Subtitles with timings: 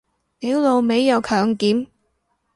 [0.39, 1.85] 屌老味又強檢